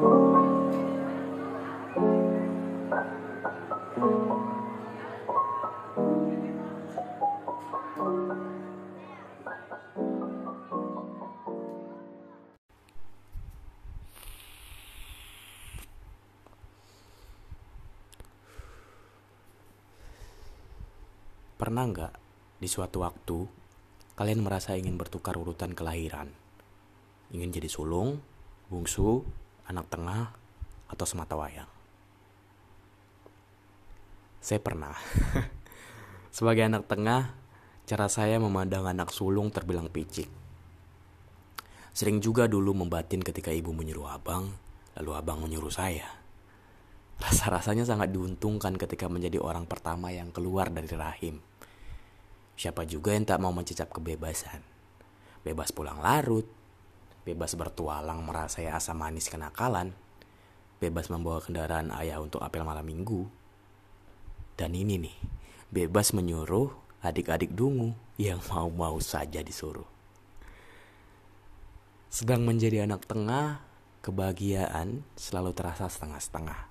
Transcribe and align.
Pernah 0.00 0.16
nggak 21.60 22.14
di 22.56 22.64
suatu 22.72 23.04
waktu 23.04 23.44
kalian 24.16 24.40
merasa 24.40 24.80
ingin 24.80 24.96
bertukar 24.96 25.36
urutan 25.36 25.76
kelahiran? 25.76 26.32
Ingin 27.36 27.52
jadi 27.52 27.68
sulung, 27.68 28.24
bungsu, 28.72 29.28
anak 29.70 29.86
tengah, 29.86 30.34
atau 30.90 31.06
semata 31.06 31.38
wayang? 31.38 31.70
Saya 34.42 34.58
pernah. 34.58 34.98
Sebagai 36.36 36.66
anak 36.66 36.90
tengah, 36.90 37.38
cara 37.86 38.10
saya 38.10 38.42
memandang 38.42 38.90
anak 38.90 39.14
sulung 39.14 39.54
terbilang 39.54 39.86
picik. 39.86 40.26
Sering 41.94 42.18
juga 42.18 42.50
dulu 42.50 42.74
membatin 42.74 43.22
ketika 43.22 43.54
ibu 43.54 43.70
menyuruh 43.70 44.10
abang, 44.10 44.50
lalu 44.98 45.10
abang 45.14 45.42
menyuruh 45.42 45.70
saya. 45.70 46.06
Rasa-rasanya 47.20 47.84
sangat 47.84 48.16
diuntungkan 48.16 48.80
ketika 48.80 49.06
menjadi 49.06 49.36
orang 49.36 49.68
pertama 49.68 50.08
yang 50.08 50.32
keluar 50.32 50.72
dari 50.72 50.88
rahim. 50.88 51.36
Siapa 52.56 52.88
juga 52.88 53.12
yang 53.12 53.28
tak 53.28 53.40
mau 53.44 53.52
mencicap 53.52 53.92
kebebasan? 53.92 54.64
Bebas 55.44 55.72
pulang 55.72 56.00
larut, 56.00 56.48
bebas 57.24 57.52
bertualang 57.56 58.24
merasai 58.24 58.68
asam 58.70 59.00
manis 59.00 59.28
kenakalan, 59.28 59.92
bebas 60.80 61.12
membawa 61.12 61.44
kendaraan 61.44 61.92
ayah 62.00 62.20
untuk 62.20 62.40
apel 62.40 62.64
malam 62.64 62.86
minggu. 62.86 63.28
Dan 64.56 64.76
ini 64.76 65.00
nih, 65.00 65.16
bebas 65.72 66.12
menyuruh 66.12 66.72
adik-adik 67.00 67.52
dungu 67.52 67.96
yang 68.20 68.40
mau-mau 68.52 69.00
saja 69.00 69.40
disuruh. 69.40 69.88
Sedang 72.10 72.44
menjadi 72.44 72.84
anak 72.84 73.06
tengah, 73.06 73.62
kebahagiaan 74.04 75.06
selalu 75.16 75.56
terasa 75.56 75.86
setengah-setengah. 75.88 76.68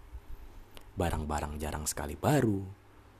Barang-barang 1.00 1.58
jarang 1.58 1.88
sekali 1.88 2.20
baru, 2.20 2.62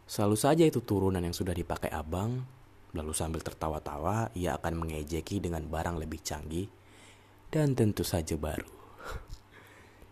selalu 0.04 0.36
saja 0.36 0.64
itu 0.68 0.84
turunan 0.84 1.24
yang 1.24 1.34
sudah 1.34 1.56
dipakai 1.56 1.90
abang 1.90 2.44
Lalu 2.90 3.14
sambil 3.14 3.42
tertawa-tawa, 3.46 4.34
ia 4.34 4.58
akan 4.58 4.82
mengejeki 4.82 5.46
dengan 5.46 5.62
barang 5.70 6.02
lebih 6.02 6.26
canggih 6.26 6.66
dan 7.50 7.78
tentu 7.78 8.06
saja 8.06 8.38
baru. 8.38 8.70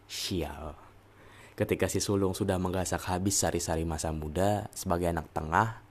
Sial. 0.10 0.74
Ketika 1.58 1.90
si 1.90 1.98
sulung 1.98 2.38
sudah 2.38 2.62
menggasak 2.62 3.02
habis 3.10 3.42
sari-sari 3.42 3.82
masa 3.82 4.14
muda 4.14 4.70
sebagai 4.78 5.10
anak 5.10 5.26
tengah, 5.34 5.82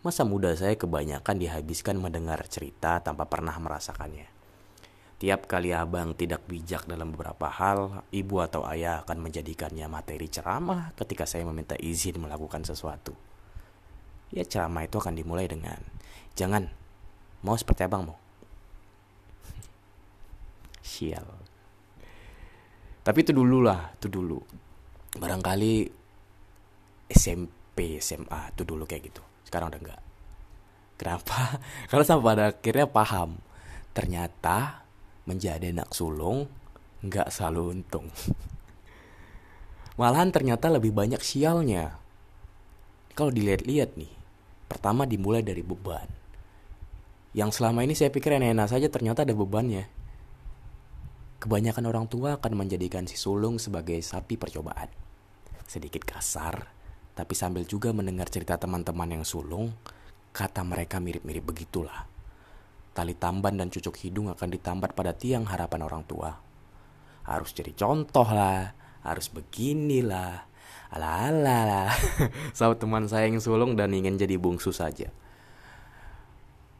masa 0.00 0.24
muda 0.24 0.56
saya 0.56 0.72
kebanyakan 0.76 1.36
dihabiskan 1.36 2.00
mendengar 2.00 2.40
cerita 2.48 3.00
tanpa 3.04 3.28
pernah 3.28 3.56
merasakannya. 3.60 4.32
Tiap 5.20 5.46
kali 5.48 5.72
abang 5.72 6.16
tidak 6.16 6.44
bijak 6.48 6.88
dalam 6.88 7.12
beberapa 7.12 7.48
hal, 7.48 8.04
ibu 8.12 8.40
atau 8.40 8.64
ayah 8.68 9.04
akan 9.04 9.20
menjadikannya 9.20 9.88
materi 9.88 10.28
ceramah 10.28 10.96
ketika 10.96 11.28
saya 11.28 11.44
meminta 11.44 11.76
izin 11.76 12.20
melakukan 12.20 12.64
sesuatu 12.64 13.14
ya 14.34 14.42
ceramah 14.42 14.82
itu 14.82 14.98
akan 14.98 15.14
dimulai 15.14 15.46
dengan 15.46 15.78
jangan 16.34 16.66
mau 17.46 17.54
seperti 17.54 17.86
abangmu 17.86 18.18
sial. 20.84 21.24
Tapi 23.00 23.18
itu 23.24 23.32
dulu 23.32 23.64
lah 23.64 23.96
itu 23.96 24.12
dulu. 24.12 24.36
Barangkali 25.16 25.88
SMP 27.08 27.96
SMA 27.96 28.52
itu 28.52 28.62
dulu 28.68 28.84
kayak 28.84 29.08
gitu. 29.08 29.22
Sekarang 29.48 29.72
udah 29.72 29.80
enggak. 29.80 30.02
Kenapa? 31.00 31.56
Karena 31.88 32.04
sampai 32.04 32.24
pada 32.28 32.44
akhirnya 32.52 32.86
paham. 32.92 33.40
Ternyata 33.96 34.84
menjadi 35.24 35.72
anak 35.72 35.96
sulung 35.96 36.44
nggak 37.00 37.32
selalu 37.32 37.80
untung. 37.80 38.12
Malahan 40.00 40.28
ternyata 40.28 40.68
lebih 40.68 40.92
banyak 40.92 41.24
sialnya. 41.24 41.96
Kalau 43.14 43.30
dilihat-lihat 43.32 43.94
nih 43.94 44.24
Pertama 44.74 45.04
dimulai 45.04 45.44
dari 45.44 45.62
beban. 45.62 46.08
Yang 47.30 47.62
selama 47.62 47.86
ini 47.86 47.94
saya 47.94 48.10
pikir 48.10 48.34
enak-enak 48.34 48.68
saja 48.70 48.88
ternyata 48.88 49.22
ada 49.26 49.34
bebannya. 49.36 49.86
Kebanyakan 51.44 51.84
orang 51.92 52.08
tua 52.08 52.40
akan 52.40 52.56
menjadikan 52.56 53.04
si 53.04 53.20
sulung 53.20 53.60
sebagai 53.60 54.00
sapi 54.00 54.40
percobaan. 54.40 54.88
Sedikit 55.68 56.00
kasar, 56.00 56.72
tapi 57.12 57.36
sambil 57.36 57.68
juga 57.68 57.92
mendengar 57.92 58.32
cerita 58.32 58.56
teman-teman 58.56 59.20
yang 59.20 59.28
sulung, 59.28 59.76
kata 60.32 60.64
mereka 60.64 61.04
mirip-mirip 61.04 61.44
begitulah. 61.44 62.08
Tali 62.96 63.12
tamban 63.12 63.60
dan 63.60 63.68
cucuk 63.68 63.92
hidung 64.00 64.32
akan 64.32 64.56
ditambat 64.56 64.96
pada 64.96 65.12
tiang 65.12 65.44
harapan 65.44 65.84
orang 65.84 66.08
tua. 66.08 66.32
Harus 67.28 67.52
jadi 67.52 67.76
contoh 67.76 68.24
lah, 68.24 68.72
harus 69.04 69.28
beginilah, 69.28 70.48
alah. 70.88 71.92
Sahabat 72.56 72.80
teman 72.80 73.04
saya 73.04 73.28
yang 73.28 73.44
sulung 73.44 73.76
dan 73.76 73.92
ingin 73.92 74.16
jadi 74.16 74.40
bungsu 74.40 74.72
saja. 74.72 75.12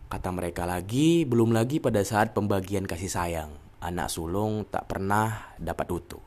Kata 0.09 0.33
mereka 0.33 0.65
lagi, 0.65 1.29
belum 1.29 1.53
lagi 1.53 1.85
pada 1.85 2.01
saat 2.01 2.33
pembagian 2.33 2.89
kasih 2.89 3.13
sayang. 3.13 3.64
Anak 3.85 4.09
sulung 4.09 4.65
tak 4.73 4.89
pernah 4.89 5.53
dapat 5.61 5.85
utuh. 5.93 6.25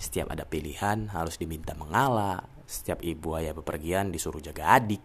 Setiap 0.00 0.32
ada 0.32 0.48
pilihan 0.48 1.12
harus 1.12 1.36
diminta 1.36 1.76
mengalah. 1.76 2.40
Setiap 2.64 3.04
ibu 3.04 3.36
ayah 3.36 3.52
bepergian 3.52 4.08
disuruh 4.08 4.40
jaga 4.40 4.80
adik. 4.80 5.04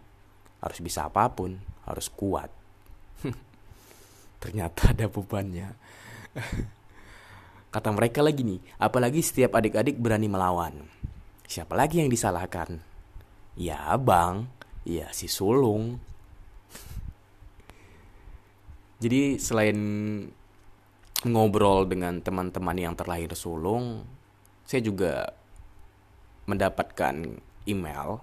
Harus 0.64 0.80
bisa 0.80 1.04
apa 1.04 1.28
pun, 1.28 1.60
harus 1.84 2.08
kuat. 2.08 2.48
Ternyata 4.42 4.96
ada 4.96 5.12
bebannya. 5.12 5.76
Kata 7.76 7.88
mereka 7.92 8.24
lagi 8.24 8.40
nih, 8.40 8.60
apalagi 8.80 9.20
setiap 9.20 9.60
adik-adik 9.60 10.00
berani 10.00 10.32
melawan. 10.32 10.88
Siapa 11.44 11.76
lagi 11.76 12.00
yang 12.00 12.08
disalahkan? 12.08 12.80
Ya 13.56 13.92
abang, 13.92 14.48
ya 14.88 15.12
si 15.12 15.28
sulung. 15.28 16.00
Jadi 19.04 19.36
selain 19.36 19.76
ngobrol 21.26 21.86
dengan 21.86 22.18
teman-teman 22.22 22.76
yang 22.78 22.94
terlahir 22.98 23.32
sulung, 23.38 24.06
saya 24.66 24.82
juga 24.82 25.34
mendapatkan 26.50 27.38
email 27.66 28.22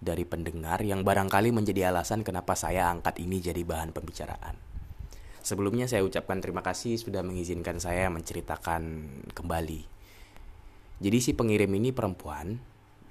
dari 0.00 0.28
pendengar 0.28 0.84
yang 0.84 1.00
barangkali 1.00 1.50
menjadi 1.52 1.88
alasan 1.88 2.20
kenapa 2.20 2.52
saya 2.52 2.92
angkat 2.92 3.16
ini 3.20 3.40
jadi 3.40 3.64
bahan 3.64 3.96
pembicaraan. 3.96 4.60
Sebelumnya 5.40 5.88
saya 5.88 6.04
ucapkan 6.04 6.42
terima 6.42 6.60
kasih 6.60 7.00
sudah 7.00 7.22
mengizinkan 7.22 7.80
saya 7.80 8.10
menceritakan 8.12 9.08
kembali 9.32 9.96
jadi 10.96 11.20
si 11.20 11.36
pengirim 11.36 11.68
ini 11.76 11.92
perempuan 11.92 12.56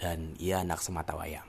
dan 0.01 0.33
ia 0.41 0.65
anak 0.65 0.81
semata 0.81 1.13
wayang. 1.13 1.45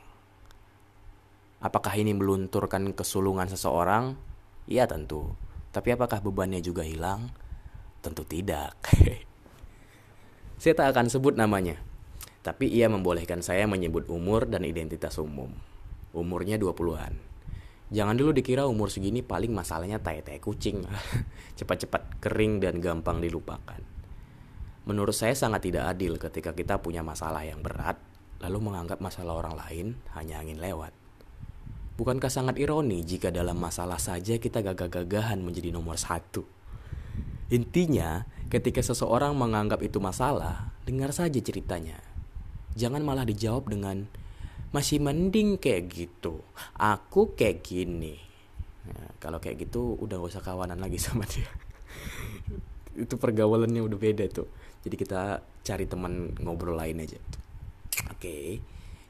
Apakah 1.64 1.96
ini 1.96 2.12
melunturkan 2.12 2.92
kesulungan 2.92 3.48
seseorang? 3.48 4.20
Iya 4.68 4.84
tentu. 4.84 5.32
Tapi 5.72 5.96
apakah 5.96 6.20
bebannya 6.20 6.60
juga 6.60 6.84
hilang? 6.84 7.32
Tentu 8.06 8.22
tidak. 8.22 8.78
saya 10.62 10.78
tak 10.78 10.94
akan 10.94 11.10
sebut 11.10 11.34
namanya. 11.34 11.74
Tapi 12.46 12.70
ia 12.70 12.86
membolehkan 12.86 13.42
saya 13.42 13.66
menyebut 13.66 14.06
umur 14.06 14.46
dan 14.46 14.62
identitas 14.62 15.18
umum. 15.18 15.50
Umurnya 16.14 16.54
20-an. 16.54 17.18
Jangan 17.90 18.14
dulu 18.14 18.30
dikira 18.30 18.70
umur 18.70 18.94
segini 18.94 19.26
paling 19.26 19.50
masalahnya 19.50 19.98
tai-tai 19.98 20.38
kucing. 20.38 20.86
Cepat-cepat 21.58 22.22
kering 22.22 22.62
dan 22.62 22.78
gampang 22.78 23.18
dilupakan. 23.18 23.82
Menurut 24.86 25.18
saya 25.18 25.34
sangat 25.34 25.66
tidak 25.66 25.90
adil 25.90 26.14
ketika 26.14 26.54
kita 26.54 26.78
punya 26.78 27.02
masalah 27.02 27.42
yang 27.42 27.58
berat, 27.58 27.98
lalu 28.38 28.70
menganggap 28.70 29.02
masalah 29.02 29.42
orang 29.42 29.58
lain 29.58 29.86
hanya 30.14 30.38
angin 30.38 30.62
lewat. 30.62 30.94
Bukankah 31.98 32.30
sangat 32.30 32.62
ironi 32.62 33.02
jika 33.02 33.34
dalam 33.34 33.58
masalah 33.58 33.98
saja 33.98 34.38
kita 34.38 34.62
gagah-gagahan 34.62 35.42
menjadi 35.42 35.74
nomor 35.74 35.98
satu? 35.98 36.55
Intinya, 37.52 38.26
ketika 38.50 38.82
seseorang 38.82 39.34
menganggap 39.38 39.82
itu 39.82 40.02
masalah, 40.02 40.74
dengar 40.82 41.14
saja 41.14 41.38
ceritanya. 41.38 41.98
Jangan 42.74 43.02
malah 43.02 43.24
dijawab 43.24 43.70
dengan, 43.70 44.06
masih 44.74 45.00
mending 45.00 45.56
kayak 45.56 45.88
gitu, 45.88 46.42
aku 46.76 47.32
kayak 47.38 47.64
gini. 47.64 48.18
Nah, 48.86 49.18
kalau 49.18 49.42
kayak 49.42 49.66
gitu 49.66 49.98
udah 49.98 50.20
gak 50.20 50.30
usah 50.36 50.44
kawanan 50.44 50.78
lagi 50.78 50.98
sama 51.06 51.24
dia. 51.26 51.48
itu 52.96 53.14
pergaulannya 53.20 53.84
udah 53.84 53.98
beda 54.00 54.24
tuh 54.32 54.48
jadi 54.80 54.96
kita 54.96 55.20
cari 55.62 55.84
teman 55.84 56.32
ngobrol 56.40 56.78
lain 56.78 57.04
aja 57.04 57.20
oke 58.08 58.16
okay. 58.16 58.56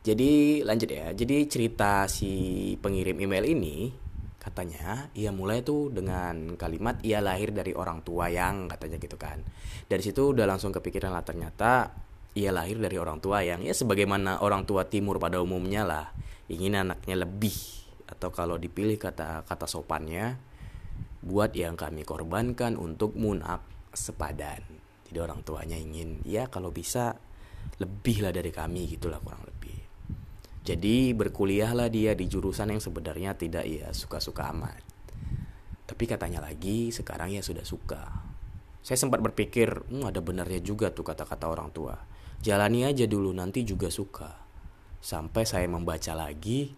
jadi 0.03 0.63
lanjut 0.67 0.91
ya 0.91 1.07
jadi 1.15 1.47
cerita 1.47 2.11
si 2.11 2.75
pengirim 2.83 3.17
email 3.23 3.47
ini 3.47 4.06
Katanya 4.47 5.11
ia 5.19 5.35
mulai 5.35 5.67
tuh 5.67 5.91
dengan 5.91 6.55
kalimat 6.55 7.03
ia 7.03 7.19
lahir 7.19 7.51
dari 7.51 7.75
orang 7.75 8.07
tua 8.07 8.31
yang 8.31 8.71
katanya 8.71 9.03
gitu 9.03 9.19
kan. 9.19 9.43
Dari 9.91 9.99
situ 9.99 10.31
udah 10.31 10.47
langsung 10.47 10.71
kepikiran 10.71 11.11
lah 11.11 11.27
ternyata 11.27 11.91
ia 12.39 12.55
lahir 12.55 12.79
dari 12.79 12.95
orang 12.95 13.19
tua 13.19 13.43
yang 13.43 13.67
ya 13.67 13.75
sebagaimana 13.75 14.45
orang 14.47 14.63
tua 14.63 14.87
timur 14.87 15.19
pada 15.19 15.43
umumnya 15.43 15.83
lah 15.83 16.07
ingin 16.47 16.79
anaknya 16.79 17.27
lebih 17.27 17.57
atau 18.07 18.31
kalau 18.31 18.55
dipilih 18.55 19.03
kata 19.03 19.43
kata 19.43 19.67
sopannya 19.67 20.39
buat 21.27 21.51
yang 21.59 21.75
kami 21.75 22.07
korbankan 22.07 22.79
untuk 22.79 23.19
munak 23.19 23.67
sepadan. 23.91 24.63
Jadi 25.11 25.19
orang 25.19 25.43
tuanya 25.43 25.75
ingin 25.75 26.23
ya 26.23 26.47
kalau 26.47 26.71
bisa 26.71 27.19
lebih 27.83 28.23
lah 28.23 28.31
dari 28.31 28.55
kami 28.55 28.87
gitulah 28.95 29.19
kurang. 29.19 29.46
Jadi 30.67 31.15
berkuliahlah 31.15 31.87
dia 31.87 32.19
di 32.19 32.27
jurusan 32.27 32.75
yang 32.75 32.83
sebenarnya 32.83 33.39
tidak 33.39 33.63
ya 33.71 33.87
suka-suka 33.95 34.51
amat. 34.51 34.83
Tapi 35.87 36.05
katanya 36.11 36.43
lagi 36.43 36.91
sekarang 36.91 37.31
ya 37.31 37.39
sudah 37.39 37.63
suka. 37.63 38.03
Saya 38.83 38.99
sempat 38.99 39.23
berpikir, 39.23 39.87
hmm, 39.87 40.11
ada 40.11 40.19
benarnya 40.19 40.59
juga 40.59 40.91
tuh 40.91 41.07
kata-kata 41.07 41.47
orang 41.47 41.71
tua. 41.71 41.95
Jalani 42.43 42.83
aja 42.83 43.07
dulu 43.07 43.31
nanti 43.31 43.63
juga 43.63 43.95
suka. 43.95 44.43
Sampai 44.99 45.47
saya 45.47 45.71
membaca 45.71 46.19
lagi 46.19 46.75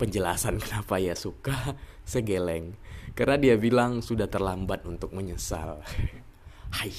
penjelasan 0.00 0.56
kenapa 0.64 0.96
ya 0.96 1.12
suka 1.12 1.76
segeleng. 2.08 2.80
Karena 3.12 3.36
dia 3.36 3.60
bilang 3.60 4.00
sudah 4.00 4.32
terlambat 4.32 4.88
untuk 4.88 5.12
menyesal. 5.12 5.84
Hai. 6.80 6.92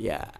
Ya, 0.00 0.32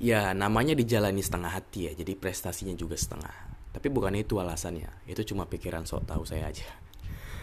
ya 0.00 0.32
namanya 0.32 0.72
dijalani 0.72 1.20
setengah 1.20 1.52
hati 1.52 1.90
ya 1.90 1.92
jadi 1.94 2.12
prestasinya 2.16 2.74
juga 2.74 2.96
setengah. 2.96 3.32
Tapi 3.70 3.86
bukan 3.86 4.16
itu 4.18 4.40
alasannya 4.42 4.90
itu 5.06 5.22
cuma 5.30 5.46
pikiran 5.46 5.86
sok 5.86 6.08
tahu 6.08 6.22
saya 6.26 6.50
aja. 6.50 6.66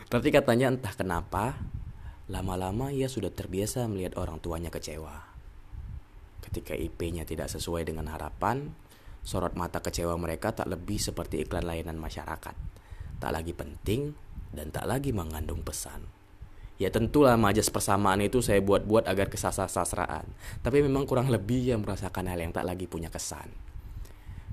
Tapi 0.07 0.28
katanya 0.31 0.72
entah 0.72 0.92
kenapa 0.95 1.60
lama-lama 2.28 2.92
ia 2.92 3.07
sudah 3.07 3.31
terbiasa 3.31 3.88
melihat 3.88 4.19
orang 4.19 4.44
tuanya 4.44 4.68
kecewa. 4.68 5.24
Ketika 6.44 6.75
IP-nya 6.75 7.24
tidak 7.24 7.51
sesuai 7.51 7.88
dengan 7.88 8.12
harapan 8.12 8.72
sorot 9.24 9.56
mata 9.60 9.84
kecewa 9.84 10.16
mereka 10.16 10.56
tak 10.56 10.72
lebih 10.72 11.00
seperti 11.00 11.44
iklan 11.44 11.68
layanan 11.68 12.00
masyarakat. 12.00 12.56
Tak 13.18 13.31
lagi 13.31 13.51
penting 13.51 14.16
dan 14.51 14.72
tak 14.72 14.88
lagi 14.88 15.12
mengandung 15.12 15.63
pesan 15.63 16.16
Ya 16.77 16.94
tentulah 16.94 17.33
majas 17.41 17.74
persamaan 17.74 18.21
itu 18.21 18.45
saya 18.45 18.62
buat-buat 18.62 19.09
agar 19.09 19.33
kesasar-sasraan. 19.33 20.29
Tapi 20.62 20.85
memang 20.85 21.09
kurang 21.09 21.33
lebih 21.33 21.74
yang 21.74 21.81
merasakan 21.81 22.29
hal 22.29 22.38
yang 22.38 22.53
tak 22.53 22.69
lagi 22.69 22.85
punya 22.85 23.09
kesan. 23.09 23.50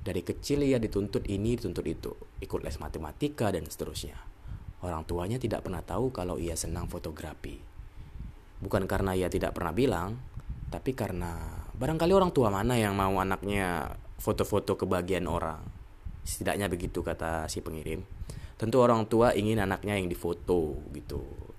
Dari 0.00 0.25
kecil 0.25 0.65
ia 0.65 0.81
dituntut 0.81 1.29
ini, 1.29 1.61
dituntut 1.61 1.85
itu. 1.85 2.17
Ikut 2.41 2.65
les 2.65 2.81
matematika 2.81 3.53
dan 3.53 3.69
seterusnya. 3.69 4.17
Orang 4.81 5.05
tuanya 5.05 5.37
tidak 5.37 5.69
pernah 5.69 5.85
tahu 5.85 6.17
kalau 6.17 6.41
ia 6.41 6.56
senang 6.56 6.88
fotografi. 6.88 7.61
Bukan 8.61 8.88
karena 8.88 9.12
ia 9.12 9.29
tidak 9.29 9.53
pernah 9.53 9.76
bilang, 9.76 10.17
tapi 10.73 10.97
karena 10.97 11.61
barangkali 11.76 12.12
orang 12.17 12.32
tua 12.32 12.49
mana 12.49 12.81
yang 12.81 12.97
mau 12.97 13.21
anaknya 13.21 14.00
foto-foto 14.17 14.81
kebahagiaan 14.81 15.29
orang. 15.29 15.61
Setidaknya 16.25 16.73
begitu 16.73 17.05
kata 17.05 17.53
si 17.53 17.61
pengirim. 17.61 18.00
Tentu 18.56 18.81
orang 18.81 19.05
tua 19.12 19.37
ingin 19.37 19.61
anaknya 19.61 20.00
yang 20.00 20.09
difoto 20.09 20.81
gitu 20.97 21.53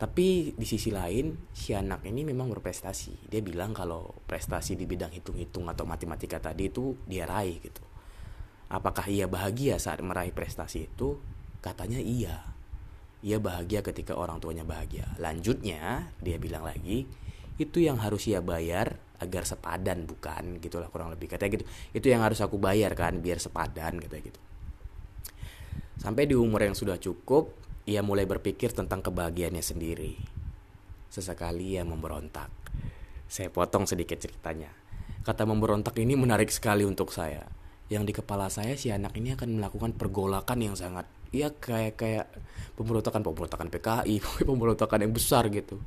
tapi 0.00 0.56
di 0.56 0.64
sisi 0.64 0.88
lain, 0.88 1.52
si 1.52 1.76
anak 1.76 2.08
ini 2.08 2.24
memang 2.24 2.48
berprestasi. 2.56 3.28
Dia 3.28 3.44
bilang 3.44 3.76
kalau 3.76 4.08
prestasi 4.24 4.72
di 4.72 4.88
bidang 4.88 5.12
hitung-hitung 5.12 5.68
atau 5.68 5.84
matematika 5.84 6.40
tadi 6.40 6.72
itu 6.72 6.96
dia 7.04 7.28
raih 7.28 7.60
gitu. 7.60 7.84
Apakah 8.72 9.04
ia 9.12 9.28
bahagia 9.28 9.76
saat 9.76 10.00
meraih 10.00 10.32
prestasi 10.32 10.88
itu? 10.88 11.20
Katanya 11.60 12.00
iya. 12.00 12.48
Ia 13.20 13.36
bahagia 13.44 13.84
ketika 13.84 14.16
orang 14.16 14.40
tuanya 14.40 14.64
bahagia. 14.64 15.04
Lanjutnya, 15.20 16.08
dia 16.24 16.40
bilang 16.40 16.64
lagi, 16.64 17.04
itu 17.60 17.84
yang 17.84 18.00
harus 18.00 18.24
ia 18.24 18.40
bayar 18.40 18.96
agar 19.20 19.44
sepadan 19.44 20.08
bukan 20.08 20.64
gitulah 20.64 20.88
kurang 20.88 21.12
lebih 21.12 21.28
katanya 21.28 21.60
gitu. 21.60 21.68
Itu 21.92 22.08
yang 22.08 22.24
harus 22.24 22.40
aku 22.40 22.56
bayar 22.56 22.96
kan 22.96 23.20
biar 23.20 23.36
sepadan 23.36 24.00
katanya 24.00 24.32
gitu. 24.32 24.40
Sampai 26.00 26.24
di 26.24 26.32
umur 26.32 26.64
yang 26.64 26.72
sudah 26.72 26.96
cukup, 26.96 27.59
ia 27.90 28.02
mulai 28.06 28.24
berpikir 28.24 28.70
tentang 28.70 29.02
kebahagiaannya 29.02 29.64
sendiri. 29.64 30.14
Sesekali 31.10 31.74
ia 31.74 31.82
memberontak. 31.82 32.48
Saya 33.26 33.50
potong 33.50 33.86
sedikit 33.86 34.22
ceritanya. 34.22 34.70
Kata 35.26 35.42
memberontak 35.44 35.98
ini 35.98 36.14
menarik 36.14 36.48
sekali 36.54 36.86
untuk 36.86 37.10
saya. 37.10 37.44
Yang 37.90 38.02
di 38.06 38.12
kepala 38.22 38.46
saya 38.46 38.78
si 38.78 38.94
anak 38.94 39.18
ini 39.18 39.34
akan 39.34 39.58
melakukan 39.58 39.98
pergolakan 39.98 40.62
yang 40.62 40.78
sangat 40.78 41.10
ya 41.30 41.50
kayak 41.54 41.94
kayak 41.94 42.26
pemberontakan 42.74 43.22
pemberontakan 43.22 43.68
PKI, 43.70 44.16
pemberontakan 44.50 44.98
yang 45.06 45.14
besar 45.14 45.46
gitu. 45.50 45.78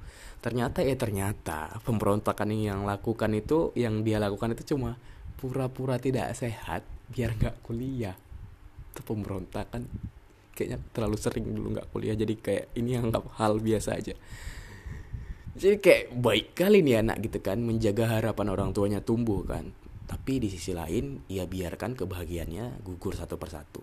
Ternyata 0.43 0.83
ya 0.83 0.95
ternyata 0.99 1.79
pemberontakan 1.87 2.51
yang 2.51 2.83
lakukan 2.83 3.31
itu 3.35 3.71
yang 3.79 4.03
dia 4.03 4.19
lakukan 4.19 4.55
itu 4.55 4.75
cuma 4.75 4.99
pura-pura 5.39 5.99
tidak 5.99 6.31
sehat 6.35 6.83
biar 7.11 7.35
nggak 7.35 7.63
kuliah. 7.63 8.15
Itu 8.91 9.03
pemberontakan 9.03 9.87
kayaknya 10.53 10.79
terlalu 10.93 11.17
sering 11.17 11.45
dulu 11.49 11.73
nggak 11.73 11.89
kuliah 11.89 12.15
jadi 12.15 12.33
kayak 12.37 12.65
ini 12.77 12.95
anggap 12.97 13.25
hal 13.41 13.57
biasa 13.59 13.97
aja. 13.97 14.15
Jadi 15.53 15.77
kayak 15.77 16.03
baik 16.17 16.47
kali 16.57 16.81
nih 16.81 17.05
anak 17.05 17.21
gitu 17.21 17.37
kan 17.41 17.61
menjaga 17.61 18.09
harapan 18.09 18.47
orang 18.49 18.69
tuanya 18.73 19.01
tumbuh 19.01 19.45
kan. 19.45 19.69
Tapi 20.09 20.41
di 20.41 20.49
sisi 20.49 20.73
lain 20.73 21.25
ia 21.29 21.45
biarkan 21.45 21.93
kebahagiaannya 21.93 22.81
gugur 22.81 23.13
satu 23.13 23.37
persatu. 23.37 23.81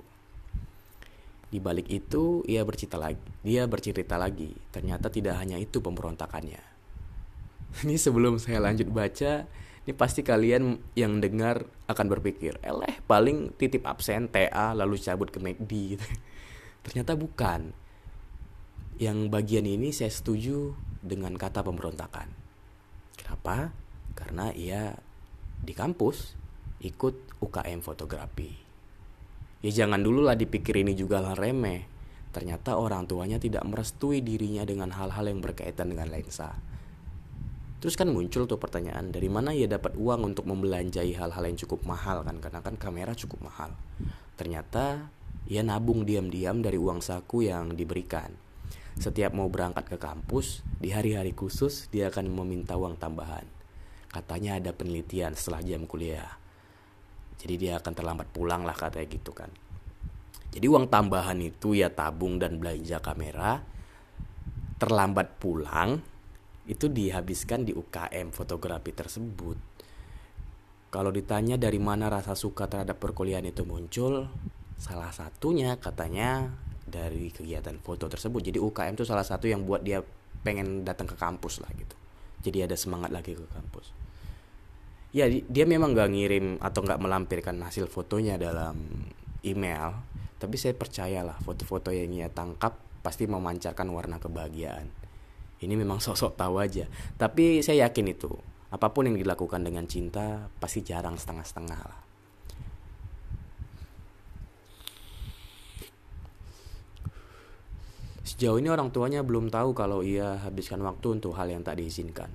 Di 1.50 1.58
balik 1.58 1.90
itu 1.90 2.46
ia 2.46 2.62
bercerita 2.62 2.98
lagi 2.98 3.22
dia 3.42 3.66
bercerita 3.70 4.18
lagi. 4.18 4.50
Ternyata 4.70 5.10
tidak 5.10 5.38
hanya 5.38 5.58
itu 5.58 5.78
pemberontakannya. 5.78 6.62
Ini 7.86 7.94
sebelum 7.94 8.42
saya 8.42 8.58
lanjut 8.58 8.90
baca 8.90 9.46
ini 9.80 9.96
pasti 9.96 10.20
kalian 10.20 10.76
yang 10.92 11.24
dengar 11.24 11.64
akan 11.88 12.06
berpikir, 12.12 12.60
eleh 12.60 13.00
paling 13.08 13.56
titip 13.56 13.88
absen 13.88 14.28
TA 14.28 14.76
lalu 14.76 15.00
cabut 15.00 15.32
ke 15.32 15.40
McD 15.40 15.72
gitu. 15.96 16.06
Ternyata 16.86 17.16
bukan. 17.16 17.76
Yang 19.00 19.18
bagian 19.32 19.64
ini 19.64 19.96
saya 19.96 20.12
setuju 20.12 20.76
dengan 21.00 21.32
kata 21.36 21.64
pemberontakan. 21.64 22.28
Kenapa? 23.16 23.72
Karena 24.12 24.52
ia 24.52 24.92
di 25.60 25.72
kampus 25.72 26.36
ikut 26.84 27.40
UKM 27.40 27.80
fotografi. 27.80 28.52
Ya 29.60 29.84
jangan 29.84 30.00
dulu 30.00 30.24
lah 30.24 30.36
dipikir 30.36 30.80
ini 30.80 30.96
juga 30.96 31.20
hal 31.20 31.36
remeh. 31.36 31.84
Ternyata 32.30 32.78
orang 32.78 33.04
tuanya 33.04 33.36
tidak 33.36 33.66
merestui 33.66 34.24
dirinya 34.24 34.64
dengan 34.64 34.94
hal-hal 34.94 35.28
yang 35.28 35.40
berkaitan 35.44 35.92
dengan 35.92 36.08
lensa. 36.08 36.56
Terus 37.80 37.96
kan 37.96 38.12
muncul 38.12 38.44
tuh 38.44 38.60
pertanyaan 38.60 39.08
dari 39.08 39.32
mana 39.32 39.56
ia 39.56 39.64
dapat 39.64 39.96
uang 39.96 40.32
untuk 40.32 40.44
membelanjai 40.44 41.16
hal-hal 41.16 41.44
yang 41.48 41.56
cukup 41.56 41.80
mahal 41.88 42.20
kan 42.20 42.36
karena 42.36 42.60
kan 42.60 42.76
kamera 42.76 43.16
cukup 43.16 43.40
mahal. 43.48 43.72
Ternyata 44.36 45.08
ia 45.48 45.64
nabung 45.64 46.04
diam-diam 46.04 46.60
dari 46.60 46.76
uang 46.76 47.00
saku 47.00 47.48
yang 47.48 47.72
diberikan. 47.72 48.34
Setiap 49.00 49.32
mau 49.32 49.48
berangkat 49.48 49.88
ke 49.88 49.96
kampus, 49.96 50.60
di 50.76 50.92
hari-hari 50.92 51.32
khusus 51.32 51.88
dia 51.88 52.12
akan 52.12 52.28
meminta 52.28 52.76
uang 52.76 53.00
tambahan. 53.00 53.48
Katanya 54.10 54.58
ada 54.58 54.74
penelitian 54.74 55.32
setelah 55.38 55.62
jam 55.62 55.86
kuliah. 55.86 56.36
Jadi 57.40 57.54
dia 57.56 57.80
akan 57.80 57.92
terlambat 57.96 58.28
pulang 58.34 58.68
lah 58.68 58.76
katanya 58.76 59.08
gitu 59.08 59.32
kan. 59.32 59.48
Jadi 60.50 60.66
uang 60.66 60.90
tambahan 60.90 61.38
itu 61.40 61.78
ya 61.78 61.88
tabung 61.88 62.36
dan 62.36 62.58
belanja 62.58 62.98
kamera. 62.98 63.62
Terlambat 64.76 65.38
pulang 65.38 66.02
itu 66.66 66.90
dihabiskan 66.90 67.64
di 67.64 67.72
UKM 67.72 68.34
fotografi 68.34 68.90
tersebut. 68.92 69.56
Kalau 70.90 71.14
ditanya 71.14 71.54
dari 71.54 71.78
mana 71.78 72.10
rasa 72.10 72.34
suka 72.34 72.66
terhadap 72.66 72.98
perkuliahan 72.98 73.46
itu 73.46 73.62
muncul, 73.62 74.26
Salah 74.80 75.12
satunya 75.12 75.76
katanya 75.76 76.48
dari 76.88 77.28
kegiatan 77.28 77.76
foto 77.84 78.08
tersebut. 78.08 78.40
Jadi 78.40 78.56
UKM 78.56 78.96
itu 78.96 79.04
salah 79.04 79.22
satu 79.22 79.44
yang 79.44 79.68
buat 79.68 79.84
dia 79.84 80.00
pengen 80.40 80.88
datang 80.88 81.04
ke 81.04 81.20
kampus 81.20 81.60
lah 81.60 81.68
gitu. 81.76 81.92
Jadi 82.40 82.64
ada 82.64 82.76
semangat 82.80 83.12
lagi 83.12 83.36
ke 83.36 83.44
kampus. 83.52 83.92
Ya 85.12 85.28
dia 85.28 85.64
memang 85.68 85.92
gak 85.92 86.16
ngirim 86.16 86.56
atau 86.64 86.80
gak 86.80 86.96
melampirkan 86.96 87.60
hasil 87.60 87.92
fotonya 87.92 88.40
dalam 88.40 89.04
email. 89.44 90.00
Tapi 90.40 90.56
saya 90.56 90.72
percayalah 90.72 91.36
foto-foto 91.44 91.92
yang 91.92 92.08
ia 92.16 92.32
tangkap 92.32 92.80
pasti 93.04 93.28
memancarkan 93.28 93.84
warna 93.92 94.16
kebahagiaan. 94.16 94.88
Ini 95.60 95.74
memang 95.76 96.00
sosok 96.08 96.40
tahu 96.40 96.56
aja. 96.56 96.88
Tapi 97.20 97.60
saya 97.60 97.84
yakin 97.92 98.16
itu. 98.16 98.32
Apa 98.70 98.94
pun 98.94 99.10
yang 99.10 99.18
dilakukan 99.18 99.60
dengan 99.60 99.84
cinta 99.84 100.48
pasti 100.56 100.80
jarang 100.80 101.20
setengah-setengah 101.20 101.80
lah. 101.84 102.09
Sejauh 108.40 108.56
ini 108.56 108.72
orang 108.72 108.88
tuanya 108.88 109.20
belum 109.20 109.52
tahu 109.52 109.76
kalau 109.76 110.00
ia 110.00 110.40
habiskan 110.40 110.80
waktu 110.80 111.20
untuk 111.20 111.36
hal 111.36 111.52
yang 111.52 111.60
tak 111.60 111.76
diizinkan. 111.76 112.32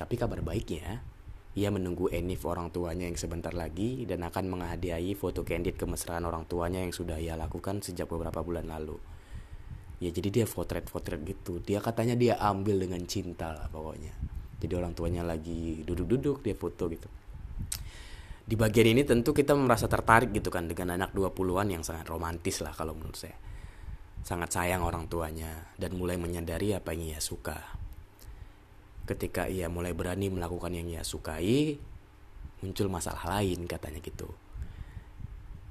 Tapi 0.00 0.16
kabar 0.16 0.40
baiknya, 0.40 1.04
Ia 1.52 1.68
menunggu 1.68 2.08
Enif 2.08 2.48
orang 2.48 2.72
tuanya 2.72 3.04
yang 3.04 3.20
sebentar 3.20 3.52
lagi 3.52 4.08
dan 4.08 4.24
akan 4.24 4.48
menghadiahi 4.48 5.12
foto 5.12 5.44
candid 5.44 5.76
kemesraan 5.76 6.24
orang 6.24 6.48
tuanya 6.48 6.80
yang 6.80 6.96
sudah 6.96 7.20
ia 7.20 7.36
lakukan 7.36 7.84
sejak 7.84 8.08
beberapa 8.08 8.40
bulan 8.40 8.72
lalu. 8.72 8.96
Ya 10.00 10.08
jadi 10.08 10.32
dia 10.32 10.44
potret-potret 10.48 11.20
gitu. 11.20 11.60
Dia 11.60 11.84
katanya 11.84 12.16
dia 12.16 12.40
ambil 12.40 12.80
dengan 12.88 13.04
cinta 13.04 13.52
lah 13.52 13.68
pokoknya. 13.68 14.16
Jadi 14.64 14.72
orang 14.80 14.96
tuanya 14.96 15.28
lagi 15.28 15.84
duduk-duduk 15.84 16.40
dia 16.40 16.56
foto 16.56 16.88
gitu. 16.88 17.08
Di 18.48 18.56
bagian 18.56 18.96
ini 18.96 19.04
tentu 19.04 19.36
kita 19.36 19.52
merasa 19.52 19.92
tertarik 19.92 20.32
gitu 20.32 20.48
kan 20.48 20.64
dengan 20.72 20.96
anak 20.96 21.12
20-an 21.12 21.68
yang 21.68 21.84
sangat 21.84 22.08
romantis 22.08 22.64
lah 22.64 22.72
kalau 22.72 22.96
menurut 22.96 23.20
saya. 23.20 23.47
Sangat 24.22 24.54
sayang 24.54 24.84
orang 24.84 25.10
tuanya 25.10 25.72
dan 25.80 25.96
mulai 25.96 26.20
menyadari 26.20 26.76
apa 26.76 26.92
yang 26.92 27.16
ia 27.16 27.20
suka 27.20 27.78
ketika 29.08 29.48
ia 29.48 29.72
mulai 29.72 29.96
berani 29.96 30.28
melakukan 30.28 30.68
yang 30.76 30.84
ia 30.92 31.00
sukai, 31.00 31.80
muncul 32.60 32.92
masalah 32.92 33.40
lain 33.40 33.64
katanya 33.64 34.04
gitu. 34.04 34.28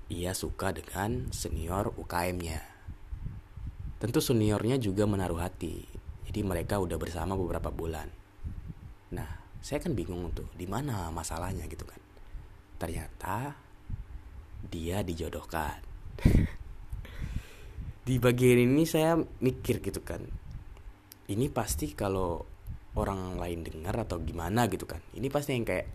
Ia 0.10 0.34
suka 0.34 0.74
dengan 0.74 1.30
senior 1.30 1.94
UKM-nya. 1.94 2.66
Tentu 4.02 4.18
seniornya 4.18 4.82
juga 4.82 5.06
menaruh 5.06 5.38
hati. 5.38 5.86
Jadi 6.26 6.42
mereka 6.42 6.82
udah 6.82 6.98
bersama 6.98 7.38
beberapa 7.38 7.70
bulan. 7.70 8.10
Nah, 9.14 9.62
saya 9.62 9.80
kan 9.86 9.94
bingung 9.94 10.34
tuh, 10.34 10.50
di 10.58 10.66
mana 10.66 11.14
masalahnya 11.14 11.70
gitu 11.70 11.86
kan. 11.86 12.02
Ternyata 12.82 13.54
dia 14.66 15.06
dijodohkan. 15.06 15.78
di 18.08 18.24
bagian 18.24 18.72
ini 18.72 18.88
saya 18.88 19.20
mikir 19.20 19.84
gitu 19.84 20.00
kan. 20.00 20.24
Ini 21.28 21.52
pasti 21.52 21.92
kalau 21.92 22.40
orang 22.96 23.36
lain 23.36 23.68
dengar 23.68 24.08
atau 24.08 24.24
gimana 24.24 24.72
gitu 24.72 24.88
kan. 24.88 25.04
Ini 25.12 25.28
pasti 25.28 25.52
yang 25.52 25.68
kayak 25.68 25.88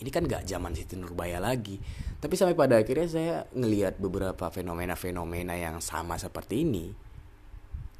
ini 0.00 0.08
kan 0.08 0.24
gak 0.24 0.48
zaman 0.48 0.72
Siti 0.72 0.96
Nurbaya 0.96 1.36
lagi. 1.36 1.76
Tapi 2.16 2.32
sampai 2.40 2.56
pada 2.56 2.80
akhirnya 2.80 3.08
saya 3.12 3.34
ngelihat 3.52 4.00
beberapa 4.00 4.48
fenomena-fenomena 4.48 5.60
yang 5.60 5.84
sama 5.84 6.16
seperti 6.16 6.64
ini 6.64 6.88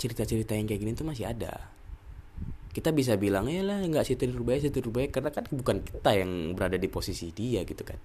cerita-cerita 0.00 0.56
yang 0.56 0.64
kayak 0.64 0.80
gini 0.80 0.92
tuh 0.96 1.04
masih 1.04 1.28
ada. 1.28 1.52
Kita 2.72 2.88
bisa 2.96 3.20
bilang 3.20 3.52
ya 3.52 3.60
lah 3.60 3.84
nggak 3.84 4.04
Siti 4.08 4.24
Nurbaya 4.24 4.64
Siti 4.64 4.80
Nurbaya 4.80 5.12
karena 5.12 5.28
kan 5.28 5.44
bukan 5.52 5.84
kita 5.84 6.16
yang 6.16 6.56
berada 6.56 6.80
di 6.80 6.88
posisi 6.88 7.36
dia 7.36 7.68
gitu 7.68 7.84
kan 7.84 8.00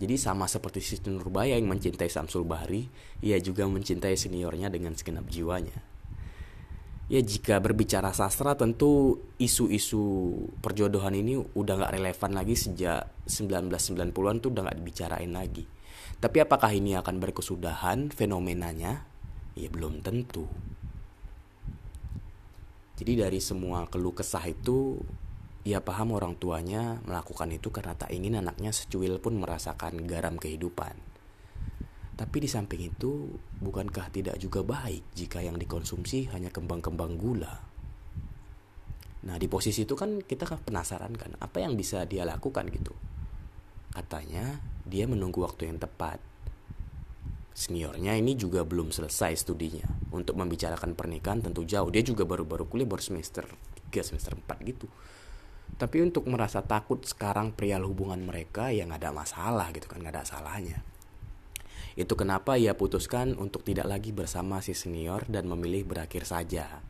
jadi 0.00 0.14
sama 0.18 0.50
seperti 0.50 0.82
Siti 0.82 1.10
Nurbaya 1.10 1.54
yang 1.54 1.70
mencintai 1.70 2.10
Samsul 2.10 2.42
Bahri 2.42 2.90
ia 3.22 3.38
juga 3.38 3.66
mencintai 3.66 4.18
seniornya 4.18 4.70
dengan 4.70 4.94
segenap 4.98 5.30
jiwanya 5.30 5.94
ya 7.04 7.20
jika 7.20 7.60
berbicara 7.60 8.16
sastra 8.16 8.56
tentu 8.56 9.20
isu-isu 9.36 10.32
perjodohan 10.64 11.12
ini 11.12 11.36
udah 11.36 11.74
nggak 11.76 11.94
relevan 12.00 12.32
lagi 12.32 12.56
sejak 12.56 13.04
1990-an 13.28 14.36
tuh 14.40 14.50
udah 14.52 14.62
nggak 14.68 14.78
dibicarain 14.80 15.32
lagi. 15.32 15.64
Tapi 16.20 16.40
apakah 16.40 16.72
ini 16.72 16.96
akan 16.96 17.20
berkesudahan 17.20 18.08
fenomenanya? 18.08 19.04
Ya 19.52 19.68
belum 19.68 20.00
tentu. 20.00 20.48
Jadi 22.94 23.20
dari 23.20 23.42
semua 23.42 23.84
keluh 23.90 24.14
kesah 24.14 24.46
itu 24.48 25.02
ia 25.64 25.80
paham 25.80 26.12
orang 26.12 26.36
tuanya 26.36 27.00
melakukan 27.08 27.48
itu 27.48 27.72
karena 27.72 27.96
tak 27.96 28.12
ingin 28.12 28.36
anaknya 28.36 28.68
secuil 28.68 29.16
pun 29.16 29.40
merasakan 29.40 30.04
garam 30.04 30.36
kehidupan. 30.36 30.92
Tapi 32.14 32.36
di 32.38 32.46
samping 32.46 32.94
itu, 32.94 33.26
bukankah 33.58 34.12
tidak 34.12 34.36
juga 34.38 34.62
baik 34.62 35.16
jika 35.18 35.42
yang 35.42 35.58
dikonsumsi 35.58 36.30
hanya 36.30 36.52
kembang-kembang 36.52 37.18
gula? 37.18 37.58
Nah, 39.24 39.40
di 39.40 39.48
posisi 39.48 39.88
itu 39.88 39.96
kan 39.96 40.20
kita 40.20 40.44
kan 40.44 40.60
penasaran 40.60 41.16
kan, 41.16 41.32
apa 41.40 41.64
yang 41.64 41.74
bisa 41.74 42.04
dia 42.04 42.28
lakukan 42.28 42.68
gitu. 42.68 42.92
Katanya, 43.90 44.60
dia 44.84 45.08
menunggu 45.08 45.42
waktu 45.42 45.72
yang 45.72 45.80
tepat. 45.80 46.20
Seniornya 47.56 48.14
ini 48.20 48.36
juga 48.36 48.62
belum 48.62 48.92
selesai 48.92 49.48
studinya. 49.48 49.86
Untuk 50.12 50.36
membicarakan 50.36 50.92
pernikahan 50.94 51.40
tentu 51.40 51.64
jauh. 51.64 51.88
Dia 51.88 52.04
juga 52.04 52.28
baru-baru 52.28 52.68
kuliah 52.68 52.86
baru 52.86 53.02
semester 53.02 53.48
3, 53.90 54.02
semester 54.04 54.36
4 54.38 54.70
gitu. 54.70 54.86
Tapi 55.74 56.06
untuk 56.06 56.30
merasa 56.30 56.62
takut 56.62 57.02
sekarang 57.02 57.50
perihal 57.50 57.82
hubungan 57.82 58.22
mereka 58.22 58.70
ya 58.70 58.86
nggak 58.86 59.02
ada 59.02 59.10
masalah 59.10 59.74
gitu 59.74 59.90
kan, 59.90 59.98
nggak 59.98 60.14
ada 60.14 60.24
salahnya. 60.26 60.78
Itu 61.94 62.18
kenapa 62.18 62.58
ia 62.58 62.74
putuskan 62.74 63.38
untuk 63.38 63.62
tidak 63.62 63.86
lagi 63.86 64.10
bersama 64.10 64.58
si 64.62 64.74
senior 64.74 65.26
dan 65.30 65.46
memilih 65.46 65.86
berakhir 65.86 66.26
saja. 66.26 66.82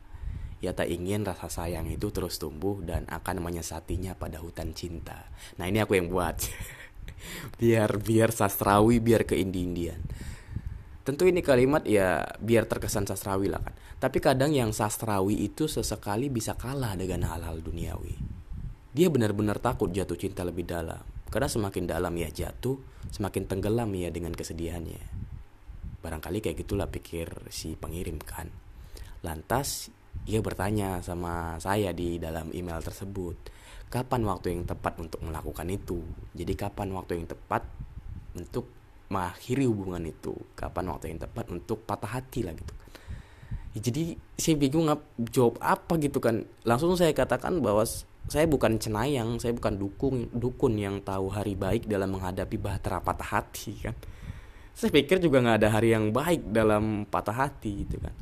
Ia 0.65 0.71
tak 0.73 0.89
ingin 0.89 1.21
rasa 1.25 1.45
sayang 1.45 1.85
itu 1.89 2.09
terus 2.09 2.41
tumbuh 2.41 2.81
dan 2.81 3.05
akan 3.05 3.41
menyesatinya 3.41 4.17
pada 4.17 4.41
hutan 4.41 4.73
cinta. 4.73 5.29
Nah 5.61 5.69
ini 5.69 5.77
aku 5.77 5.97
yang 5.97 6.09
buat. 6.09 6.41
biar 7.61 8.01
biar 8.01 8.33
sastrawi, 8.33 8.97
biar 8.97 9.29
ke 9.29 9.37
Indian. 9.37 10.01
Tentu 11.05 11.29
ini 11.29 11.45
kalimat 11.45 11.85
ya 11.85 12.25
biar 12.41 12.65
terkesan 12.65 13.05
sastrawi 13.05 13.45
lah 13.45 13.61
kan. 13.61 13.77
Tapi 14.01 14.17
kadang 14.17 14.49
yang 14.49 14.73
sastrawi 14.73 15.37
itu 15.45 15.69
sesekali 15.69 16.33
bisa 16.33 16.57
kalah 16.57 16.97
dengan 16.97 17.29
hal-hal 17.29 17.61
duniawi. 17.61 18.17
Dia 18.95 19.11
benar-benar 19.11 19.59
takut 19.59 19.91
jatuh 19.91 20.15
cinta 20.15 20.47
lebih 20.47 20.63
dalam. 20.63 21.03
Karena 21.27 21.51
semakin 21.51 21.83
dalam 21.83 22.15
ia 22.15 22.31
jatuh, 22.31 22.79
semakin 23.11 23.43
tenggelam 23.43 23.91
ia 23.91 24.07
dengan 24.07 24.31
kesedihannya. 24.31 25.03
Barangkali 25.99 26.39
kayak 26.39 26.63
gitulah 26.63 26.87
pikir 26.87 27.27
si 27.51 27.75
pengirim 27.75 28.15
kan. 28.23 28.47
Lantas 29.19 29.91
ia 30.23 30.39
bertanya 30.39 31.03
sama 31.03 31.59
saya 31.59 31.91
di 31.91 32.23
dalam 32.23 32.55
email 32.55 32.79
tersebut, 32.79 33.35
kapan 33.91 34.23
waktu 34.23 34.55
yang 34.55 34.63
tepat 34.63 34.95
untuk 35.03 35.19
melakukan 35.27 35.67
itu? 35.67 35.99
Jadi 36.31 36.55
kapan 36.55 36.95
waktu 36.95 37.19
yang 37.19 37.27
tepat 37.27 37.67
untuk 38.31 38.71
mengakhiri 39.11 39.67
hubungan 39.67 40.07
itu? 40.07 40.31
Kapan 40.55 40.95
waktu 40.95 41.11
yang 41.11 41.19
tepat 41.19 41.51
untuk 41.51 41.83
patah 41.83 42.15
hati 42.15 42.47
lah 42.47 42.55
gitu 42.55 42.71
kan. 42.71 42.89
Jadi 43.75 44.15
saya 44.39 44.55
bingung 44.55 44.87
jawab 45.35 45.59
apa 45.59 45.99
gitu 45.99 46.23
kan. 46.23 46.47
Langsung 46.63 46.95
saya 46.95 47.11
katakan 47.11 47.59
bahwa 47.59 47.83
saya 48.25 48.49
bukan 48.49 48.81
cenayang, 48.81 49.37
saya 49.37 49.53
bukan 49.53 49.77
dukung 49.77 50.25
dukun 50.33 50.73
yang 50.81 50.97
tahu 51.05 51.29
hari 51.29 51.53
baik 51.53 51.85
dalam 51.85 52.17
menghadapi 52.17 52.57
bahtera 52.57 52.97
patah 52.97 53.37
hati 53.37 53.73
kan. 53.85 53.95
Saya 54.75 54.91
pikir 54.91 55.21
juga 55.21 55.39
nggak 55.39 55.57
ada 55.61 55.69
hari 55.71 55.93
yang 55.93 56.09
baik 56.09 56.51
dalam 56.51 57.05
patah 57.07 57.37
hati 57.47 57.85
gitu 57.85 58.01
kan. 58.01 58.15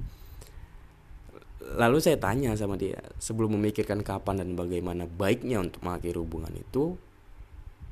Lalu 1.80 1.98
saya 2.04 2.20
tanya 2.20 2.54
sama 2.54 2.78
dia, 2.78 3.02
sebelum 3.18 3.58
memikirkan 3.58 4.04
kapan 4.06 4.44
dan 4.44 4.54
bagaimana 4.54 5.10
baiknya 5.10 5.64
untuk 5.64 5.82
mengakhiri 5.82 6.20
hubungan 6.22 6.54
itu, 6.54 6.94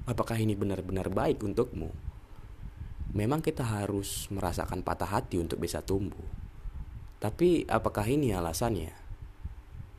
apakah 0.05 0.37
ini 0.37 0.53
benar-benar 0.53 1.09
baik 1.09 1.41
untukmu? 1.41 1.89
Memang 3.17 3.41
kita 3.41 3.65
harus 3.65 4.29
merasakan 4.29 4.85
patah 4.85 5.09
hati 5.09 5.41
untuk 5.41 5.57
bisa 5.57 5.81
tumbuh. 5.81 6.21
Tapi 7.17 7.65
apakah 7.65 8.05
ini 8.05 8.35
alasannya? 8.35 9.00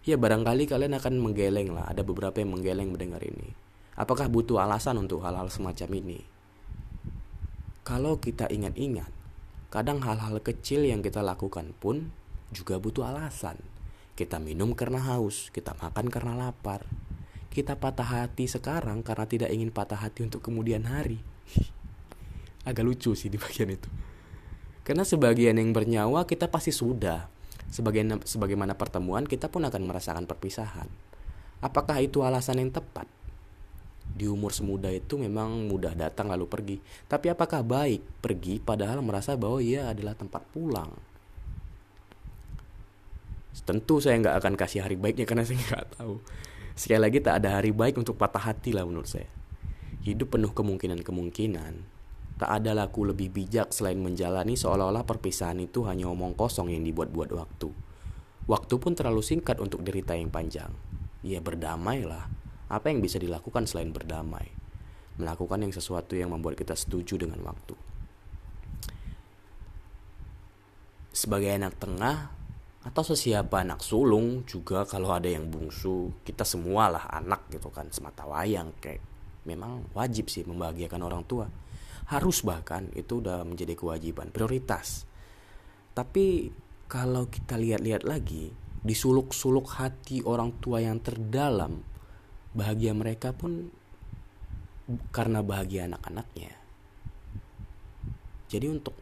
Ya 0.02 0.18
barangkali 0.18 0.66
kalian 0.66 0.98
akan 0.98 1.14
menggeleng 1.22 1.70
lah. 1.74 1.86
Ada 1.86 2.02
beberapa 2.02 2.42
yang 2.42 2.58
menggeleng 2.58 2.90
mendengar 2.90 3.22
ini. 3.22 3.54
Apakah 3.94 4.26
butuh 4.26 4.58
alasan 4.58 4.98
untuk 4.98 5.22
hal-hal 5.22 5.46
semacam 5.46 5.88
ini? 5.94 6.20
Kalau 7.86 8.18
kita 8.18 8.50
ingat-ingat 8.50 9.22
Kadang 9.72 10.04
hal-hal 10.04 10.36
kecil 10.44 10.84
yang 10.84 11.00
kita 11.00 11.24
lakukan 11.24 11.72
pun 11.80 12.12
juga 12.52 12.76
butuh 12.76 13.08
alasan. 13.08 13.56
Kita 14.12 14.36
minum 14.36 14.76
karena 14.76 15.00
haus 15.00 15.48
Kita 15.48 15.72
makan 15.72 16.12
karena 16.12 16.36
lapar. 16.36 16.84
Kita 17.48 17.80
patah 17.80 18.04
hati 18.04 18.44
sekarang 18.44 19.00
karena 19.00 19.24
tidak 19.24 19.48
ingin 19.48 19.72
patah 19.72 19.96
hati 19.96 20.28
untuk 20.28 20.44
kemudian 20.44 20.84
hari. 20.84 21.24
Agak 22.68 22.84
lucu 22.84 23.16
sih 23.16 23.32
di 23.32 23.40
bagian 23.40 23.72
itu. 23.72 23.88
Karena 24.84 25.08
sebagian 25.08 25.56
yang 25.56 25.72
bernyawa 25.72 26.28
kita 26.28 26.52
pasti 26.52 26.68
sudah 26.68 27.31
Sebagaimana, 27.70 28.24
sebagaimana 28.24 28.72
pertemuan, 28.74 29.28
kita 29.28 29.46
pun 29.46 29.62
akan 29.62 29.82
merasakan 29.86 30.24
perpisahan. 30.26 30.88
Apakah 31.62 32.02
itu 32.02 32.26
alasan 32.26 32.58
yang 32.58 32.74
tepat? 32.74 33.06
Di 34.12 34.26
umur 34.26 34.50
semuda 34.50 34.90
itu 34.90 35.16
memang 35.16 35.70
mudah 35.70 35.94
datang 35.94 36.28
lalu 36.28 36.44
pergi. 36.50 36.76
Tapi 37.06 37.30
apakah 37.30 37.62
baik 37.62 38.02
pergi 38.20 38.58
padahal 38.58 39.00
merasa 39.00 39.38
bahwa 39.38 39.62
ia 39.62 39.88
adalah 39.88 40.12
tempat 40.18 40.42
pulang? 40.50 40.90
Tentu 43.62 44.02
saya 44.02 44.18
nggak 44.18 44.36
akan 44.42 44.54
kasih 44.58 44.82
hari 44.82 44.98
baiknya 44.98 45.24
karena 45.24 45.46
saya 45.46 45.62
nggak 45.70 45.86
tahu. 45.96 46.18
Sekali 46.74 47.00
lagi 47.00 47.18
tak 47.22 47.40
ada 47.40 47.62
hari 47.62 47.70
baik 47.70 48.00
untuk 48.00 48.18
patah 48.18 48.52
hati 48.52 48.74
lah 48.74 48.84
menurut 48.84 49.08
saya. 49.08 49.28
Hidup 50.02 50.34
penuh 50.34 50.50
kemungkinan-kemungkinan 50.50 51.91
Tak 52.42 52.58
ada 52.58 52.74
laku 52.74 53.06
lebih 53.06 53.30
bijak 53.30 53.70
selain 53.70 54.02
menjalani 54.02 54.58
seolah-olah 54.58 55.06
perpisahan 55.06 55.62
itu 55.62 55.86
hanya 55.86 56.10
omong 56.10 56.34
kosong 56.34 56.74
yang 56.74 56.82
dibuat-buat 56.82 57.30
waktu. 57.30 57.70
Waktu 58.50 58.74
pun 58.82 58.98
terlalu 58.98 59.22
singkat 59.22 59.62
untuk 59.62 59.86
derita 59.86 60.18
yang 60.18 60.26
panjang. 60.26 60.74
Ya 61.22 61.38
berdamailah. 61.38 62.26
Apa 62.66 62.90
yang 62.90 62.98
bisa 62.98 63.22
dilakukan 63.22 63.70
selain 63.70 63.94
berdamai? 63.94 64.50
Melakukan 65.22 65.62
yang 65.62 65.70
sesuatu 65.70 66.18
yang 66.18 66.34
membuat 66.34 66.58
kita 66.58 66.74
setuju 66.74 67.14
dengan 67.14 67.46
waktu. 67.46 67.78
Sebagai 71.14 71.54
anak 71.54 71.78
tengah, 71.78 72.34
atau 72.82 73.06
sesiapa 73.06 73.62
anak 73.62 73.86
sulung 73.86 74.42
juga 74.50 74.82
kalau 74.82 75.14
ada 75.14 75.30
yang 75.30 75.46
bungsu 75.46 76.10
kita 76.26 76.42
semua 76.42 76.90
lah 76.90 77.06
anak 77.06 77.46
gitu 77.54 77.70
kan 77.70 77.86
semata 77.94 78.26
wayang 78.26 78.74
kayak 78.82 78.98
memang 79.46 79.86
wajib 79.94 80.26
sih 80.26 80.42
membahagiakan 80.42 81.06
orang 81.06 81.22
tua 81.22 81.46
harus 82.10 82.42
bahkan 82.42 82.90
itu 82.96 83.22
udah 83.22 83.44
menjadi 83.46 83.76
kewajiban 83.78 84.32
prioritas 84.34 85.04
tapi 85.92 86.50
kalau 86.90 87.28
kita 87.28 87.60
lihat-lihat 87.60 88.02
lagi 88.02 88.50
di 88.82 88.94
suluk-suluk 88.96 89.78
hati 89.78 90.24
orang 90.26 90.58
tua 90.58 90.82
yang 90.82 90.98
terdalam 90.98 91.84
bahagia 92.52 92.92
mereka 92.92 93.30
pun 93.30 93.70
karena 95.14 95.40
bahagia 95.40 95.86
anak-anaknya 95.86 96.52
jadi 98.50 98.68
untuk 98.68 98.92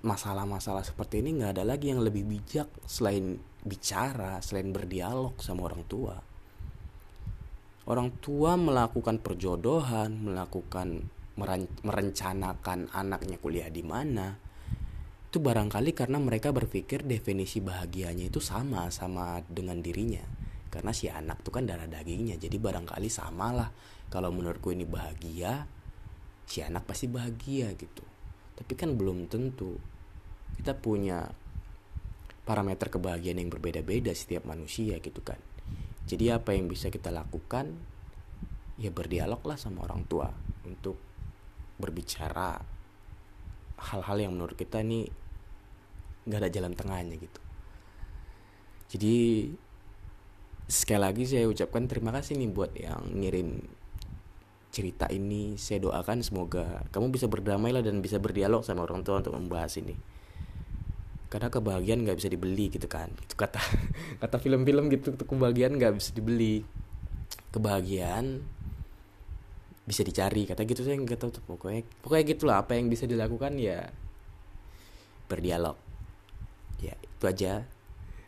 masalah-masalah 0.00 0.84
seperti 0.84 1.20
ini 1.20 1.40
nggak 1.40 1.60
ada 1.60 1.64
lagi 1.64 1.92
yang 1.92 2.00
lebih 2.00 2.24
bijak 2.24 2.68
selain 2.88 3.36
bicara, 3.60 4.40
selain 4.40 4.72
berdialog 4.72 5.36
sama 5.40 5.68
orang 5.68 5.84
tua. 5.84 6.16
Orang 7.90 8.22
tua 8.22 8.54
melakukan 8.54 9.18
perjodohan, 9.18 10.22
melakukan 10.22 11.10
merencanakan 11.82 12.94
anaknya 12.94 13.36
kuliah 13.42 13.66
di 13.66 13.82
mana. 13.82 14.38
Itu 15.26 15.42
barangkali 15.42 15.90
karena 15.90 16.22
mereka 16.22 16.54
berpikir 16.54 17.02
definisi 17.02 17.58
bahagianya 17.58 18.30
itu 18.30 18.38
sama 18.38 18.86
sama 18.94 19.42
dengan 19.42 19.82
dirinya. 19.82 20.22
Karena 20.70 20.94
si 20.94 21.10
anak 21.10 21.42
itu 21.42 21.50
kan 21.50 21.66
darah 21.66 21.90
dagingnya, 21.90 22.38
jadi 22.38 22.54
barangkali 22.54 23.10
samalah. 23.10 23.74
Kalau 24.06 24.30
menurutku 24.30 24.70
ini 24.70 24.86
bahagia, 24.86 25.66
si 26.50 26.66
anak 26.66 26.82
pasti 26.82 27.06
bahagia 27.06 27.70
gitu 27.78 28.02
tapi 28.58 28.76
kan 28.76 28.98
belum 28.98 29.30
tentu 29.30 29.78
kita 30.60 30.76
punya 30.76 31.30
parameter 32.44 32.92
kebahagiaan 32.92 33.40
yang 33.40 33.48
berbeda-beda 33.48 34.10
setiap 34.12 34.44
manusia 34.44 35.00
gitu 35.00 35.22
kan 35.22 35.38
jadi 36.10 36.42
apa 36.42 36.58
yang 36.58 36.66
bisa 36.66 36.90
kita 36.90 37.14
lakukan? 37.14 37.70
Ya 38.82 38.90
berdialog 38.90 39.38
lah 39.46 39.54
sama 39.54 39.86
orang 39.86 40.02
tua 40.10 40.26
untuk 40.66 40.98
berbicara 41.78 42.58
hal-hal 43.78 44.18
yang 44.18 44.34
menurut 44.34 44.58
kita 44.58 44.82
nih 44.82 45.06
nggak 46.26 46.40
ada 46.42 46.50
jalan 46.50 46.74
tengahnya 46.74 47.14
gitu. 47.14 47.40
Jadi 48.90 49.16
sekali 50.66 50.98
lagi 50.98 51.30
saya 51.30 51.46
ucapkan 51.46 51.86
terima 51.86 52.10
kasih 52.10 52.42
nih 52.42 52.50
buat 52.50 52.74
yang 52.74 53.06
ngirim 53.14 53.62
cerita 54.74 55.06
ini. 55.14 55.54
Saya 55.62 55.78
doakan 55.78 56.26
semoga 56.26 56.82
kamu 56.90 57.14
bisa 57.14 57.30
berdamai 57.30 57.70
lah 57.70 57.86
dan 57.86 58.02
bisa 58.02 58.18
berdialog 58.18 58.66
sama 58.66 58.82
orang 58.82 59.06
tua 59.06 59.22
untuk 59.22 59.38
membahas 59.38 59.78
ini 59.78 59.94
karena 61.30 61.46
kebahagiaan 61.46 62.02
nggak 62.02 62.18
bisa 62.18 62.28
dibeli 62.28 62.66
gitu 62.74 62.90
kan. 62.90 63.14
Itu 63.22 63.38
kata 63.38 63.62
kata 64.22 64.36
film-film 64.42 64.90
gitu 64.90 65.14
kebahagiaan 65.14 65.78
nggak 65.78 65.94
bisa 65.96 66.10
dibeli. 66.10 66.66
Kebahagiaan 67.54 68.42
bisa 69.86 70.02
dicari 70.06 70.46
kata 70.46 70.66
gitu 70.66 70.86
saya 70.86 70.98
nggak 71.02 71.18
tahu 71.18 71.30
tuh 71.34 71.42
pokoknya 71.50 71.82
pokoknya 71.98 72.24
gitulah 72.30 72.56
apa 72.62 72.78
yang 72.78 72.86
bisa 72.90 73.06
dilakukan 73.06 73.56
ya 73.56 73.88
berdialog. 75.30 75.78
Ya 76.82 76.98
itu 76.98 77.24
aja. 77.24 77.62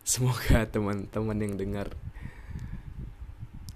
Semoga 0.06 0.66
teman-teman 0.74 1.38
yang 1.42 1.54
dengar 1.58 1.90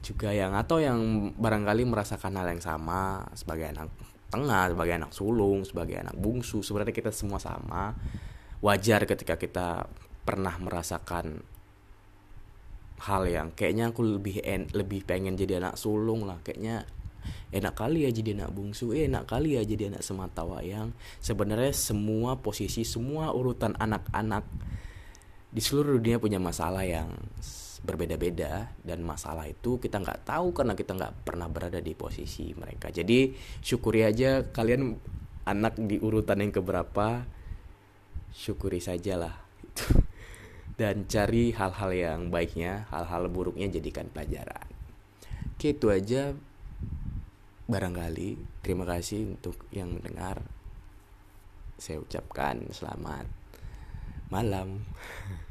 juga 0.06 0.30
yang 0.30 0.54
atau 0.54 0.78
yang 0.78 1.35
barangkali 1.35 1.83
merasakan 1.83 2.38
hal 2.38 2.47
yang 2.54 2.62
sama 2.62 3.26
sebagai 3.35 3.75
anak 3.75 3.90
tengah, 4.30 4.71
sebagai 4.71 4.95
anak 4.95 5.11
sulung, 5.11 5.66
sebagai 5.66 5.99
anak 5.99 6.14
bungsu, 6.14 6.62
sebenarnya 6.62 6.95
kita 6.95 7.11
semua 7.11 7.42
sama. 7.42 7.95
Wajar 8.66 9.06
ketika 9.06 9.38
kita 9.38 9.87
pernah 10.26 10.58
merasakan 10.58 11.38
hal 13.06 13.23
yang 13.30 13.54
kayaknya 13.54 13.94
aku 13.94 14.02
lebih 14.02 14.42
en, 14.42 14.66
lebih 14.75 15.06
pengen 15.06 15.38
jadi 15.38 15.62
anak 15.62 15.78
sulung 15.78 16.26
lah, 16.26 16.42
kayaknya 16.42 16.82
enak 17.54 17.78
kali 17.78 18.02
ya 18.02 18.11
jadi 18.11 18.42
anak 18.42 18.50
bungsu, 18.50 18.90
eh, 18.90 19.06
enak 19.06 19.30
kali 19.30 19.54
ya 19.54 19.62
jadi 19.62 19.94
anak 19.94 20.02
semata 20.02 20.42
wayang. 20.42 20.90
Sebenarnya 21.23 21.70
semua 21.70 22.42
posisi, 22.42 22.82
semua 22.82 23.30
urutan 23.30 23.78
anak-anak 23.78 24.42
di 25.54 25.62
seluruh 25.62 26.02
dunia 26.02 26.18
punya 26.18 26.42
masalah 26.42 26.82
yang 26.82 27.14
berbeda-beda. 27.87 28.75
Dan 28.82 29.06
masalah 29.06 29.46
itu 29.46 29.78
kita 29.78 30.02
nggak 30.02 30.26
tahu 30.26 30.50
karena 30.50 30.74
kita 30.74 30.92
nggak 30.98 31.14
pernah 31.22 31.46
berada 31.46 31.79
di 31.79 31.94
posisi 31.94 32.50
mereka. 32.59 32.90
Jadi 32.90 33.31
syukuri 33.62 34.02
aja 34.02 34.42
kalian 34.42 34.98
anak 35.46 35.79
di 35.79 36.02
urutan 36.02 36.42
yang 36.42 36.50
keberapa 36.50 37.22
syukuri 38.37 38.85
sajalah 38.85 39.40
dan 40.81 41.09
cari 41.09 41.57
hal-hal 41.57 41.90
yang 41.96 42.20
baiknya 42.29 42.85
hal-hal 42.92 43.33
buruknya 43.33 43.72
jadikan 43.72 44.12
pelajaran. 44.12 44.68
Oke 45.57 45.72
itu 45.72 45.88
aja 45.88 46.37
barangkali. 47.64 48.61
Terima 48.61 48.85
kasih 48.85 49.40
untuk 49.40 49.57
yang 49.72 49.96
mendengar. 49.96 50.44
Saya 51.81 52.05
ucapkan 52.05 52.68
selamat 52.77 53.25
malam 54.29 54.85